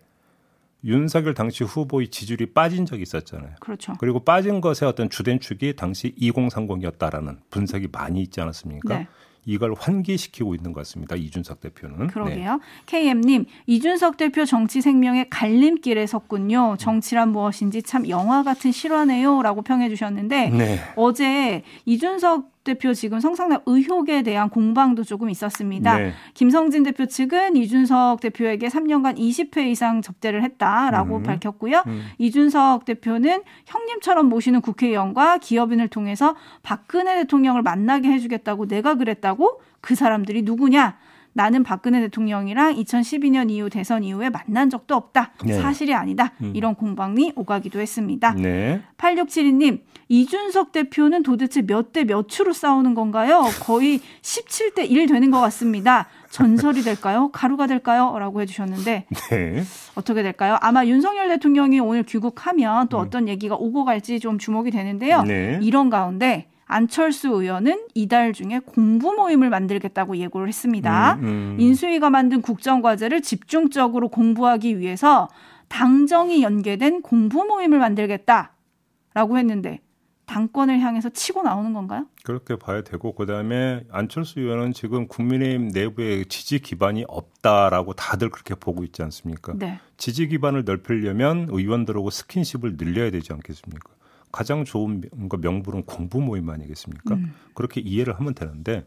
윤석열 0.86 1.34
당시 1.34 1.64
후보의 1.64 2.08
지지율이 2.08 2.46
빠진 2.46 2.86
적이 2.86 3.02
있었잖아요. 3.02 3.56
그렇죠. 3.60 3.94
그리고 3.98 4.20
빠진 4.20 4.60
것의 4.60 4.88
어떤 4.88 5.10
주된 5.10 5.40
축이 5.40 5.74
당시 5.76 6.14
2030이었다라는 6.14 7.38
분석이 7.50 7.88
많이 7.92 8.22
있지 8.22 8.40
않았습니까? 8.40 8.98
네. 8.98 9.08
이걸 9.48 9.74
환기시키고 9.78 10.54
있는 10.54 10.72
것 10.72 10.80
같습니다. 10.80 11.14
이준석 11.14 11.60
대표는. 11.60 11.98
네. 11.98 12.06
그러게요. 12.08 12.60
KM님, 12.86 13.46
이준석 13.66 14.16
대표 14.16 14.44
정치 14.44 14.80
생명의 14.80 15.30
갈림길에 15.30 16.06
섰군요. 16.06 16.76
정치란 16.78 17.30
무엇인지 17.30 17.82
참 17.82 18.08
영화 18.08 18.42
같은 18.42 18.72
실화네요. 18.72 19.42
라고 19.42 19.62
평해 19.62 19.88
주셨는데, 19.88 20.50
네. 20.50 20.80
어제 20.96 21.62
이준석 21.84 22.55
대표 22.66 22.92
지금 22.92 23.20
성상납 23.20 23.62
의혹에 23.64 24.22
대한 24.22 24.50
공방도 24.50 25.04
조금 25.04 25.30
있었습니다. 25.30 25.96
네. 25.96 26.12
김성진 26.34 26.82
대표 26.82 27.06
측은 27.06 27.56
이준석 27.56 28.20
대표에게 28.20 28.68
3년간 28.68 29.16
20회 29.16 29.66
이상 29.68 30.02
접대를 30.02 30.42
했다라고 30.42 31.16
음. 31.16 31.22
밝혔고요. 31.22 31.82
음. 31.86 32.02
이준석 32.18 32.84
대표는 32.84 33.42
형님처럼 33.64 34.28
모시는 34.28 34.60
국회의원과 34.60 35.38
기업인을 35.38 35.88
통해서 35.88 36.36
박근혜 36.62 37.14
대통령을 37.22 37.62
만나게 37.62 38.08
해주겠다고 38.10 38.66
내가 38.66 38.96
그랬다고 38.96 39.62
그 39.80 39.94
사람들이 39.94 40.42
누구냐? 40.42 40.98
나는 41.36 41.62
박근혜 41.62 42.00
대통령이랑 42.00 42.76
2012년 42.76 43.50
이후 43.50 43.68
대선 43.68 44.02
이후에 44.02 44.30
만난 44.30 44.70
적도 44.70 44.94
없다. 44.94 45.32
네. 45.44 45.60
사실이 45.60 45.92
아니다. 45.92 46.32
음. 46.40 46.52
이런 46.56 46.74
공방이 46.74 47.34
오가기도 47.36 47.78
했습니다. 47.78 48.32
네. 48.32 48.80
8672님, 48.96 49.80
이준석 50.08 50.72
대표는 50.72 51.22
도대체 51.22 51.60
몇 51.60 51.92
대 51.92 52.04
몇으로 52.04 52.54
싸우는 52.54 52.94
건가요? 52.94 53.44
거의 53.62 54.00
17대 54.22 54.90
1 54.90 55.06
되는 55.06 55.30
것 55.30 55.38
같습니다. 55.42 56.06
전설이 56.30 56.80
될까요? 56.82 57.28
가루가 57.32 57.66
될까요? 57.66 58.16
라고 58.18 58.40
해주셨는데, 58.40 59.04
네. 59.30 59.62
어떻게 59.94 60.22
될까요? 60.22 60.56
아마 60.62 60.86
윤석열 60.86 61.28
대통령이 61.28 61.80
오늘 61.80 62.02
귀국하면 62.02 62.86
음. 62.86 62.88
또 62.88 62.96
어떤 62.98 63.28
얘기가 63.28 63.56
오고 63.56 63.84
갈지 63.84 64.20
좀 64.20 64.38
주목이 64.38 64.70
되는데요. 64.70 65.22
네. 65.22 65.58
이런 65.62 65.90
가운데 65.90 66.46
안철수 66.66 67.28
의원은 67.28 67.86
이달 67.94 68.32
중에 68.32 68.60
공부 68.64 69.12
모임을 69.12 69.50
만들겠다고 69.50 70.16
예고를 70.16 70.48
했습니다. 70.48 71.14
음, 71.14 71.24
음. 71.24 71.56
인수위가 71.60 72.10
만든 72.10 72.42
국정과제를 72.42 73.22
집중적으로 73.22 74.08
공부하기 74.08 74.78
위해서 74.78 75.28
당정이 75.68 76.42
연계된 76.42 77.02
공부 77.02 77.44
모임을 77.44 77.78
만들겠다라고 77.78 79.38
했는데 79.38 79.80
당권을 80.26 80.80
향해서 80.80 81.08
치고 81.10 81.44
나오는 81.44 81.72
건가요? 81.72 82.06
그렇게 82.24 82.56
봐야 82.56 82.82
되고 82.82 83.14
그다음에 83.14 83.84
안철수 83.90 84.40
의원은 84.40 84.72
지금 84.72 85.06
국민의힘 85.06 85.68
내부에 85.68 86.24
지지 86.24 86.58
기반이 86.58 87.04
없다라고 87.06 87.92
다들 87.92 88.30
그렇게 88.30 88.56
보고 88.56 88.82
있지 88.82 89.02
않습니까? 89.04 89.54
네. 89.56 89.78
지지 89.96 90.26
기반을 90.26 90.64
넓히려면 90.64 91.46
의원들하고 91.48 92.10
스킨십을 92.10 92.76
늘려야 92.76 93.12
되지 93.12 93.32
않겠습니까? 93.32 93.95
가장 94.36 94.64
좋은 94.66 95.00
명- 95.00 95.28
명분은 95.40 95.84
공부 95.84 96.20
모임 96.20 96.50
아니겠습니까? 96.50 97.14
음. 97.14 97.34
그렇게 97.54 97.80
이해를 97.80 98.18
하면 98.18 98.34
되는데 98.34 98.84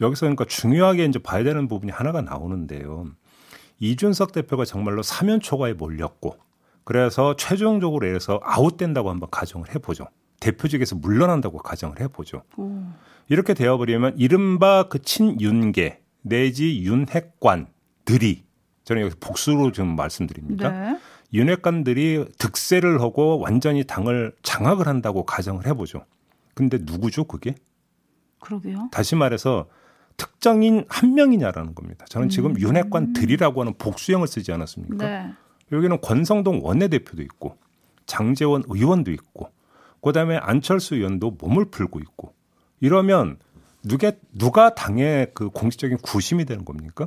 여기서 0.00 0.26
그러니까 0.26 0.44
중요하게 0.46 1.04
이제 1.04 1.20
봐야 1.20 1.44
되는 1.44 1.68
부분이 1.68 1.92
하나가 1.92 2.20
나오는데요. 2.22 3.06
이준석 3.78 4.32
대표가 4.32 4.64
정말로 4.64 5.02
사면 5.02 5.38
초과에 5.38 5.74
몰렸고 5.74 6.36
그래서 6.82 7.36
최종적으로 7.36 8.04
해서 8.08 8.40
아웃된다고 8.42 9.10
한번 9.10 9.30
가정을 9.30 9.72
해보죠. 9.76 10.08
대표직에서 10.40 10.96
물러난다고 10.96 11.58
가정을 11.58 12.00
해보죠. 12.00 12.42
오. 12.56 12.82
이렇게 13.28 13.54
되어버리면 13.54 14.16
이른바 14.18 14.88
그 14.88 15.00
친윤계 15.00 16.00
내지 16.22 16.82
윤핵관들이 16.82 18.42
저는 18.84 19.02
여기서 19.02 19.16
복수로 19.20 19.70
좀 19.70 19.94
말씀드립니다. 19.94 20.68
네. 20.70 20.98
윤핵관들이 21.34 22.24
득세를 22.38 23.00
하고 23.00 23.38
완전히 23.40 23.84
당을 23.84 24.32
장악을 24.42 24.86
한다고 24.86 25.24
가정을 25.26 25.66
해보죠. 25.66 26.06
근데 26.54 26.78
누구죠 26.80 27.24
그게? 27.24 27.56
그러게요. 28.38 28.88
다시 28.92 29.16
말해서 29.16 29.66
특정인 30.16 30.84
한 30.88 31.14
명이냐라는 31.14 31.74
겁니다. 31.74 32.06
저는 32.08 32.28
지금 32.28 32.58
윤핵관들이라고 32.58 33.60
하는 33.60 33.74
복수형을 33.74 34.28
쓰지 34.28 34.52
않았습니까? 34.52 35.06
네. 35.06 35.32
여기는 35.72 36.00
권성동 36.00 36.60
원내대표도 36.62 37.22
있고 37.22 37.58
장재원 38.06 38.62
의원도 38.68 39.10
있고 39.10 39.50
그다음에 40.02 40.36
안철수 40.36 40.94
의원도 40.94 41.32
몸을 41.40 41.64
풀고 41.66 41.98
있고 41.98 42.34
이러면 42.80 43.38
누가 43.82 44.12
누가 44.32 44.74
당의 44.74 45.32
그 45.34 45.50
공식적인 45.50 45.98
구심이 45.98 46.44
되는 46.44 46.64
겁니까? 46.64 47.06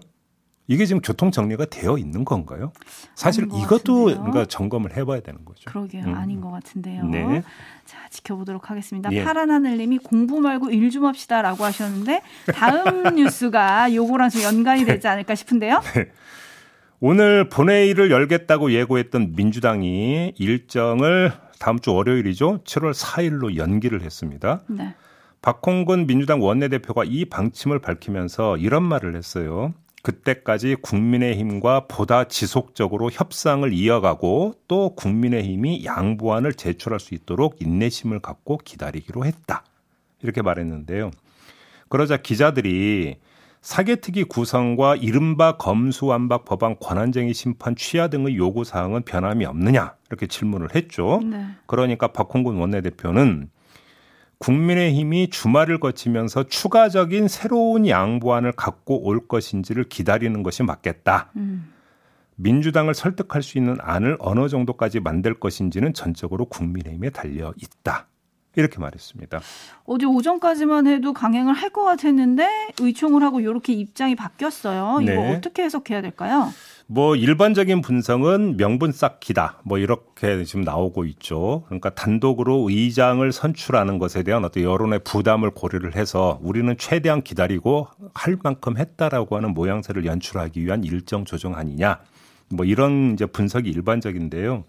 이게 0.69 0.85
지금 0.85 1.01
교통 1.01 1.31
정리가 1.31 1.65
되어 1.65 1.97
있는 1.97 2.25
건가요? 2.25 2.73
사실 3.15 3.45
이것도 3.45 4.05
같은데요. 4.05 4.15
그러니까 4.17 4.45
점검을 4.45 4.97
해봐야 4.97 5.21
되는 5.21 5.45
거죠. 5.45 5.63
그러게요. 5.65 6.03
음. 6.05 6.15
아닌 6.15 6.41
것 6.41 6.51
같은데요. 6.51 7.05
네. 7.05 7.41
자, 7.85 7.97
지켜보도록 8.09 8.69
하겠습니다. 8.69 9.09
예. 9.13 9.23
파란 9.23 9.49
하늘님이 9.49 9.99
공부 9.99 10.39
말고 10.41 10.69
일 10.71 10.87
좀 10.91 11.05
합시다라고 11.05 11.63
하셨는데 11.65 12.21
다음 12.53 13.03
뉴스가 13.15 13.93
요거랑 13.93 14.29
좀 14.29 14.41
연관이 14.43 14.85
되지 14.85 15.07
않을까 15.07 15.35
싶은데요. 15.35 15.81
오늘 16.99 17.47
본회의를 17.49 18.09
열겠다고 18.09 18.71
예고했던 18.71 19.33
민주당이 19.35 20.33
일정을 20.37 21.31
다음 21.59 21.79
주 21.79 21.93
월요일이죠. 21.93 22.63
7월 22.63 22.93
4일로 22.93 23.55
연기를 23.57 24.01
했습니다. 24.01 24.61
네. 24.67 24.95
박홍근 25.41 26.07
민주당 26.07 26.41
원내대표가 26.41 27.03
이 27.05 27.25
방침을 27.25 27.79
밝히면서 27.79 28.57
이런 28.57 28.83
말을 28.83 29.15
했어요. 29.15 29.73
그때까지 30.07 30.75
국민의힘과 30.75 31.87
보다 31.87 32.23
지속적으로 32.23 33.09
협상을 33.11 33.73
이어가고 33.73 34.53
또 34.69 34.95
국민의힘이 34.95 35.83
양보안을 35.83 36.53
제출할 36.53 37.01
수 37.01 37.13
있도록 37.13 37.61
인내심을 37.61 38.19
갖고 38.19 38.57
기다리기로 38.57 39.25
했다. 39.25 39.65
이렇게 40.21 40.41
말했는데요. 40.41 41.11
그러자 41.89 42.15
기자들이 42.15 43.17
사개특위 43.59 44.23
구성과 44.23 44.95
이른바 44.95 45.57
검수완박 45.57 46.45
법안 46.45 46.79
권한쟁의 46.79 47.33
심판 47.33 47.75
취하 47.75 48.07
등의 48.07 48.37
요구 48.37 48.63
사항은 48.63 49.01
변함이 49.01 49.43
없느냐 49.45 49.95
이렇게 50.07 50.25
질문을 50.25 50.73
했죠. 50.73 51.19
네. 51.21 51.47
그러니까 51.65 52.13
박홍근 52.13 52.55
원내대표는 52.55 53.49
국민의힘이 54.39 55.29
주말을 55.29 55.79
거치면서 55.79 56.43
추가적인 56.43 57.27
새로운 57.27 57.87
양보안을 57.87 58.51
갖고 58.53 59.03
올 59.03 59.27
것인지를 59.27 59.85
기다리는 59.85 60.43
것이 60.43 60.63
맞겠다. 60.63 61.31
음. 61.37 61.73
민주당을 62.35 62.93
설득할 62.93 63.41
수 63.41 63.57
있는 63.57 63.77
안을 63.81 64.17
어느 64.19 64.47
정도까지 64.47 64.99
만들 64.99 65.33
것인지는 65.39 65.93
전적으로 65.93 66.45
국민의힘에 66.45 67.09
달려 67.09 67.51
있다. 67.57 68.07
이렇게 68.55 68.79
말했습니다. 68.79 69.39
어제 69.85 70.05
오전까지만 70.05 70.87
해도 70.87 71.13
강행을 71.13 71.53
할 71.53 71.69
것 71.69 71.83
같았는데 71.83 72.47
의총을 72.79 73.21
하고 73.21 73.39
이렇게 73.39 73.73
입장이 73.73 74.15
바뀌었어요. 74.15 74.99
이거 75.01 75.11
네. 75.11 75.35
어떻게 75.35 75.63
해석해야 75.63 76.01
될까요? 76.01 76.51
뭐 76.89 77.17
일반적인 77.17 77.81
분석은 77.81 78.55
명분 78.55 78.93
쌓기다. 78.93 79.59
뭐 79.63 79.77
이렇게 79.77 80.43
지금 80.45 80.61
나오고 80.61 81.03
있죠. 81.05 81.63
그러니까 81.65 81.89
단독으로 81.89 82.69
의장을 82.69 83.29
선출하는 83.29 83.99
것에 83.99 84.23
대한 84.23 84.45
어떤 84.45 84.63
여론의 84.63 84.99
부담을 85.03 85.51
고려를 85.51 85.95
해서 85.97 86.39
우리는 86.41 86.73
최대한 86.77 87.21
기다리고 87.21 87.87
할 88.13 88.37
만큼 88.41 88.77
했다라고 88.77 89.35
하는 89.35 89.53
모양새를 89.53 90.05
연출하기 90.05 90.63
위한 90.63 90.85
일정 90.85 91.25
조정 91.25 91.55
아니냐. 91.55 91.99
뭐 92.49 92.65
이런 92.65 93.13
이제 93.13 93.25
분석이 93.25 93.69
일반적인데요. 93.69 94.63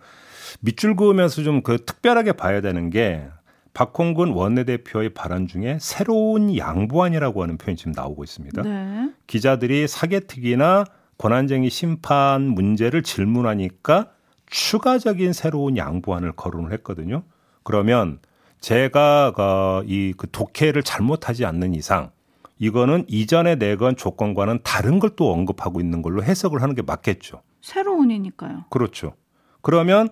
밑줄 0.61 0.97
그으면서 0.97 1.43
좀 1.43 1.63
그 1.63 1.85
특별하게 1.85 2.33
봐야 2.33 2.61
되는 2.61 2.91
게 2.91 3.29
박홍근 3.75 4.31
원내대표의 4.31 5.11
발언 5.11 5.47
중에 5.47 5.79
새로운 5.81 6.57
양보안이라고 6.57 7.43
하는 7.45 7.59
표현이 7.59 7.77
지금 7.77 7.93
나오고 7.93 8.25
있습니다. 8.25 8.63
네. 8.63 9.11
기자들이 9.29 9.87
사개특위나 9.87 10.85
권한쟁의 11.19 11.71
심판 11.71 12.43
문제를 12.43 13.03
질문하니까 13.03 14.11
추가적인 14.47 15.33
새로운 15.33 15.77
양보안을 15.77 16.33
거론을 16.33 16.73
했거든요. 16.75 17.23
그러면 17.65 18.19
제가 18.61 19.33
어, 19.37 19.83
이그 19.85 20.31
독해를 20.31 20.83
잘못하지 20.83 21.45
않는 21.45 21.75
이상 21.75 22.11
이거는 22.59 23.05
이전에 23.09 23.57
내건 23.57 23.95
조건과는 23.97 24.61
다른 24.65 24.99
걸 24.99 25.11
또 25.17 25.33
언급하고 25.33 25.81
있는 25.81 26.03
걸로 26.03 26.23
해석을 26.23 26.63
하는 26.63 26.75
게 26.75 26.83
맞겠죠. 26.83 27.43
새로운이니까요. 27.61 28.65
그렇죠. 28.71 29.15
그러면 29.63 30.09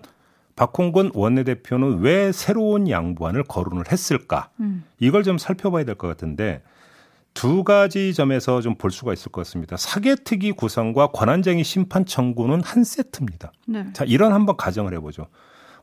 박홍근 0.55 1.11
원내대표는 1.13 1.99
왜 1.99 2.31
새로운 2.31 2.89
양보안을 2.89 3.43
거론을 3.43 3.85
했을까? 3.91 4.49
음. 4.59 4.83
이걸 4.99 5.23
좀 5.23 5.37
살펴봐야 5.37 5.83
될 5.85 5.95
것 5.95 6.07
같은데 6.07 6.61
두 7.37 7.63
가지 7.63 8.13
점에서 8.13 8.61
좀 8.61 8.75
볼 8.77 8.91
수가 8.91 9.13
있을 9.13 9.31
것 9.31 9.41
같습니다. 9.41 9.77
사개특위 9.77 10.53
구성과 10.53 11.07
권한쟁의 11.07 11.63
심판 11.63 12.05
청구는 12.05 12.61
한 12.63 12.83
세트입니다. 12.83 13.51
네. 13.67 13.85
자, 13.93 14.03
이런 14.05 14.33
한번 14.33 14.57
가정을 14.57 14.93
해보죠. 14.95 15.27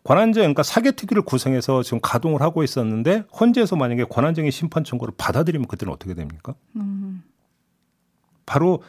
권한쟁, 0.04 0.42
그러니까 0.42 0.62
사개특위를 0.62 1.22
구성해서 1.22 1.82
지금 1.82 1.98
가동을 2.02 2.42
하고 2.42 2.62
있었는데 2.62 3.24
헌재에서 3.40 3.76
만약에 3.76 4.04
권한쟁의 4.04 4.50
심판 4.52 4.84
청구를 4.84 5.14
받아들이면 5.16 5.66
그때는 5.66 5.92
어떻게 5.92 6.14
됩니까? 6.14 6.54
음. 6.76 7.22
바로 8.46 8.82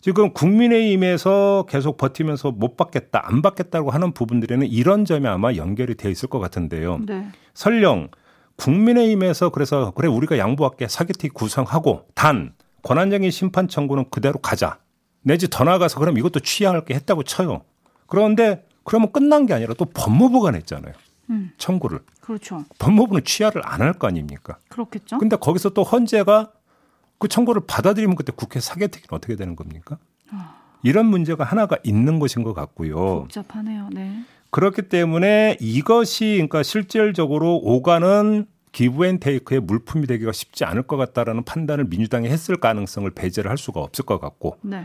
지금 0.00 0.32
국민의힘에서 0.32 1.66
계속 1.68 1.96
버티면서 1.96 2.50
못 2.52 2.76
받겠다, 2.76 3.22
안 3.24 3.40
받겠다고 3.42 3.90
하는 3.90 4.12
부분들에는 4.12 4.66
이런 4.66 5.04
점이 5.04 5.26
아마 5.26 5.54
연결이 5.54 5.94
돼 5.94 6.10
있을 6.10 6.28
것 6.28 6.38
같은데요. 6.38 7.00
네. 7.06 7.28
설령 7.54 8.08
국민의힘에서 8.56 9.50
그래서 9.50 9.90
그래 9.92 10.08
우리가 10.08 10.38
양보할게 10.38 10.88
사개특위 10.88 11.30
구성하고 11.30 12.06
단 12.14 12.54
권한쟁의 12.82 13.30
심판 13.30 13.68
청구는 13.68 14.10
그대로 14.10 14.38
가자 14.40 14.78
내지 15.22 15.48
더 15.48 15.64
나아가서 15.64 16.00
그럼 16.00 16.18
이것도 16.18 16.40
취하할 16.40 16.84
게 16.84 16.94
했다고 16.94 17.22
쳐요. 17.22 17.62
그런데 18.06 18.66
그러면 18.84 19.12
끝난 19.12 19.46
게 19.46 19.54
아니라 19.54 19.74
또 19.74 19.84
법무부가 19.84 20.50
냈잖아요. 20.50 20.92
음. 21.30 21.52
청구를 21.58 22.00
그렇죠. 22.20 22.64
법무부는 22.78 23.24
취하를 23.24 23.62
안 23.64 23.80
할 23.80 23.92
거 23.94 24.08
아닙니까? 24.08 24.58
그렇겠죠. 24.68 25.18
근데 25.18 25.36
거기서 25.36 25.70
또 25.70 25.82
헌재가 25.82 26.50
그 27.18 27.28
청구를 27.28 27.62
받아들이면 27.66 28.16
그때 28.16 28.32
국회 28.34 28.58
사개특위는 28.60 29.08
어떻게 29.16 29.36
되는 29.36 29.54
겁니까? 29.56 29.98
이런 30.84 31.06
문제가 31.06 31.44
하나가 31.44 31.76
있는 31.84 32.18
것인 32.18 32.42
것 32.42 32.54
같고요. 32.54 33.20
복잡하네요. 33.20 33.88
네. 33.92 34.24
그렇기 34.52 34.82
때문에 34.82 35.56
이것이 35.60 36.34
그러니까 36.34 36.62
실질적으로 36.62 37.56
오가는 37.56 38.46
기브앤테이크의 38.72 39.60
물품이 39.60 40.06
되기가 40.06 40.32
쉽지 40.32 40.64
않을 40.64 40.82
것 40.82 40.98
같다라는 40.98 41.44
판단을 41.44 41.86
민주당이 41.86 42.28
했을 42.28 42.56
가능성을 42.56 43.10
배제를 43.10 43.50
할 43.50 43.56
수가 43.56 43.80
없을 43.80 44.04
것 44.04 44.20
같고 44.20 44.58
네. 44.60 44.84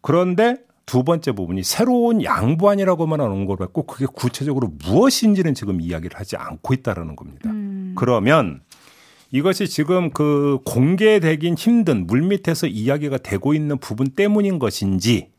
그런데 0.00 0.58
두 0.84 1.04
번째 1.04 1.30
부분이 1.32 1.62
새로운 1.62 2.24
양보안이라고만 2.24 3.20
하는 3.20 3.46
걸 3.46 3.56
갖고 3.56 3.84
그게 3.84 4.04
구체적으로 4.04 4.72
무엇인지는 4.84 5.54
지금 5.54 5.80
이야기를 5.80 6.18
하지 6.18 6.36
않고 6.36 6.74
있다라는 6.74 7.14
겁니다. 7.14 7.50
음. 7.50 7.94
그러면 7.96 8.62
이것이 9.30 9.68
지금 9.68 10.10
그 10.10 10.58
공개되긴 10.64 11.54
힘든 11.54 12.06
물밑에서 12.06 12.66
이야기가 12.66 13.18
되고 13.18 13.54
있는 13.54 13.78
부분 13.78 14.08
때문인 14.10 14.58
것인지 14.58 15.30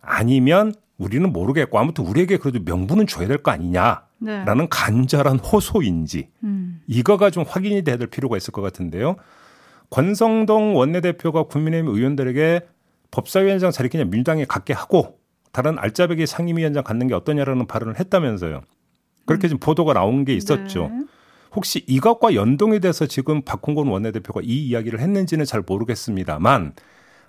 아니면 0.00 0.74
우리는 0.98 1.30
모르겠고 1.32 1.78
아무튼 1.78 2.06
우리에게 2.06 2.38
그래도 2.38 2.60
명분은 2.64 3.06
줘야 3.06 3.28
될 3.28 3.38
거 3.38 3.50
아니냐라는 3.50 4.08
네. 4.20 4.66
간절한 4.70 5.38
호소인지 5.40 6.30
음. 6.44 6.80
이거가 6.86 7.30
좀 7.30 7.44
확인이 7.46 7.82
돼야 7.82 7.96
될 7.96 8.06
필요가 8.08 8.36
있을 8.36 8.52
것 8.52 8.62
같은데요. 8.62 9.16
권성동 9.90 10.74
원내대표가 10.76 11.44
국민의힘 11.44 11.94
의원들에게 11.94 12.60
법사위원장 13.10 13.70
자리 13.70 13.88
그냥 13.88 14.10
민주당에 14.10 14.44
갖게 14.44 14.72
하고 14.72 15.18
다른 15.52 15.78
알짜배기 15.78 16.26
상임위원장 16.26 16.82
갖는 16.82 17.06
게 17.08 17.14
어떠냐라는 17.14 17.66
발언을 17.66 17.98
했다면서요. 17.98 18.62
그렇게 19.26 19.48
지금 19.48 19.58
보도가 19.60 19.92
나온 19.92 20.24
게 20.24 20.34
있었죠. 20.34 20.88
네. 20.88 21.04
혹시 21.54 21.84
이것과 21.86 22.34
연동이 22.34 22.80
돼서 22.80 23.06
지금 23.06 23.42
박홍근 23.42 23.86
원내대표가 23.86 24.40
이 24.42 24.66
이야기를 24.66 25.00
했는지는 25.00 25.44
잘 25.44 25.62
모르겠습니다만 25.66 26.74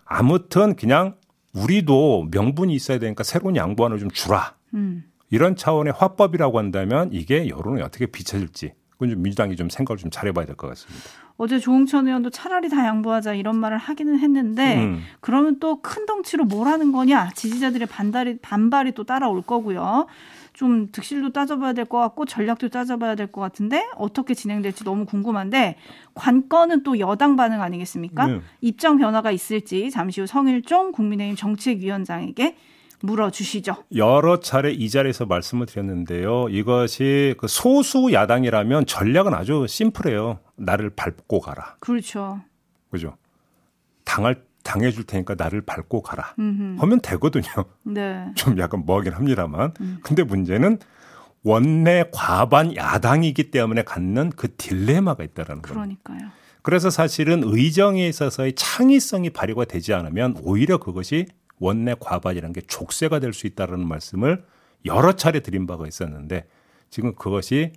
아무튼 0.05 0.75
그냥 0.75 1.15
우리도 1.63 2.27
명분이 2.31 2.73
있어야 2.73 2.99
되니까 2.99 3.23
새로운 3.23 3.55
양보안을 3.55 3.99
좀 3.99 4.09
주라. 4.11 4.55
음. 4.73 5.03
이런 5.29 5.55
차원의 5.55 5.93
화법이라고 5.97 6.57
한다면 6.57 7.09
이게 7.11 7.49
여론에 7.49 7.81
어떻게 7.81 8.05
비춰질지 8.05 8.73
그건 8.91 9.09
좀 9.09 9.21
민주당이 9.21 9.55
좀 9.55 9.69
생각을 9.69 9.97
좀 9.97 10.09
잘해봐야 10.09 10.45
될 10.45 10.55
것 10.55 10.67
같습니다. 10.69 11.05
어제 11.37 11.59
조홍천 11.59 12.07
의원도 12.07 12.31
차라리 12.31 12.67
다 12.69 12.83
양보하자 12.85 13.33
이런 13.35 13.59
말을 13.59 13.77
하기는 13.77 14.17
했는데 14.19 14.77
음. 14.77 15.03
그러면 15.19 15.59
또 15.59 15.81
큰 15.81 16.05
덩치로 16.07 16.45
뭘 16.45 16.67
하는 16.67 16.91
거냐 16.91 17.29
지지자들의 17.35 17.87
반발이 17.87 18.39
반발이 18.39 18.93
또 18.93 19.03
따라올 19.03 19.41
거고요. 19.43 20.07
좀 20.57 20.91
득실도 20.91 21.31
따져봐야 21.31 21.73
될 21.73 21.85
것 21.85 21.99
같고 21.99 22.25
전략도 22.25 22.69
따져봐야 22.69 23.13
될 23.13 23.27
것 23.27 23.41
같은데 23.41 23.85
어떻게 23.95 24.33
진행될지 24.33 24.83
너무 24.83 25.05
궁금한데 25.05 25.75
관건은 26.15 26.81
또 26.81 26.97
여당 26.97 27.35
반응 27.35 27.61
아니겠습니까? 27.61 28.25
네. 28.25 28.41
입장 28.61 28.97
변화가 28.97 29.29
있을지 29.31 29.91
잠시 29.91 30.19
후 30.19 30.25
성일종 30.25 30.93
국민의힘 30.93 31.35
정책위원장에게 31.35 32.55
물어주시죠. 33.03 33.75
여러 33.95 34.39
차례 34.39 34.71
이 34.71 34.89
자리에서 34.89 35.27
말씀을 35.27 35.67
드렸는데요. 35.67 36.49
이것이 36.49 37.35
그 37.37 37.47
소수 37.47 38.11
야당이라면 38.11 38.87
전략은 38.87 39.35
아주 39.35 39.67
심플해요. 39.67 40.39
나를 40.55 40.89
밟고 40.89 41.39
가라. 41.39 41.75
그렇죠. 41.79 42.41
그죠? 42.89 43.15
당할 44.03 44.41
당해줄 44.67 45.05
테니까 45.05 45.35
나를 45.37 45.61
밟고 45.61 46.01
가라. 46.01 46.35
음흠. 46.37 46.81
하면 46.81 46.99
되거든요. 47.01 47.45
네. 47.83 48.27
좀 48.35 48.59
약간 48.59 48.83
뭐하긴 48.85 49.13
합니다만. 49.13 49.73
근데 50.03 50.23
문제는 50.23 50.79
원내 51.43 52.05
과반 52.11 52.75
야당이기 52.75 53.51
때문에 53.51 53.83
갖는 53.83 54.31
그 54.31 54.53
딜레마가 54.55 55.23
있다라는 55.23 55.61
거예요. 55.61 55.73
그러니까요. 55.73 56.29
그래서 56.61 56.89
사실은 56.89 57.43
의정에 57.45 58.07
있어서의 58.09 58.53
창의성이 58.55 59.29
발휘가 59.29 59.63
되지 59.63 59.93
않으면 59.93 60.35
오히려 60.43 60.77
그것이 60.77 61.27
원내 61.59 61.95
과반이라는 61.99 62.53
게 62.53 62.61
족쇄가 62.61 63.19
될 63.19 63.31
수 63.33 63.47
있다라는 63.47 63.87
말씀을 63.87 64.43
여러 64.85 65.13
차례 65.13 65.39
드린 65.39 65.65
바가 65.65 65.87
있었는데 65.87 66.45
지금 66.89 67.15
그것이 67.15 67.71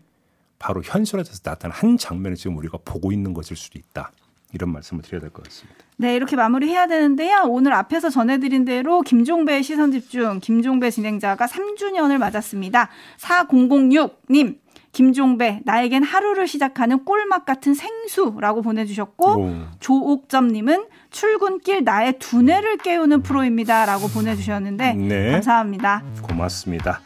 바로 0.58 0.82
현실화돼서 0.84 1.38
나타난 1.42 1.76
한 1.76 1.96
장면을 1.96 2.36
지금 2.36 2.56
우리가 2.58 2.78
보고 2.84 3.12
있는 3.12 3.32
것일 3.32 3.56
수도 3.56 3.78
있다. 3.78 4.10
이런 4.52 4.70
말씀을 4.72 5.02
드려야 5.02 5.20
될 5.20 5.30
것 5.30 5.44
같습니다. 5.44 5.78
네, 5.96 6.14
이렇게 6.16 6.34
마무리해야 6.36 6.86
되는데요. 6.86 7.44
오늘 7.46 7.72
앞에서 7.72 8.10
전해드린 8.10 8.64
대로 8.64 9.02
김종배의 9.02 9.62
시선 9.62 9.92
집중, 9.92 10.40
김종배 10.40 10.90
진행자가 10.90 11.46
3주년을 11.46 12.18
맞았습니다. 12.18 12.88
4006님, 13.18 14.58
김종배, 14.92 15.60
나에겐 15.64 16.02
하루를 16.02 16.48
시작하는 16.48 17.04
꿀맛 17.04 17.44
같은 17.44 17.74
생수라고 17.74 18.62
보내주셨고, 18.62 19.40
오. 19.40 19.54
조옥점님은 19.78 20.86
출근길 21.10 21.84
나의 21.84 22.18
두뇌를 22.18 22.78
깨우는 22.78 23.22
프로입니다. 23.22 23.86
라고 23.86 24.08
보내주셨는데, 24.08 24.94
네. 24.94 25.32
감사합니다. 25.32 26.02
고맙습니다. 26.22 27.00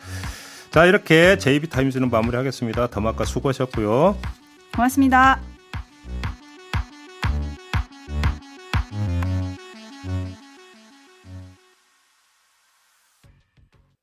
자 0.70 0.86
이렇게 0.86 1.36
JB타임즈는 1.38 2.10
마무리하겠습니다. 2.10 2.88
더마카 2.88 3.24
수고하셨고요. 3.24 4.16
고맙습니다. 4.74 5.53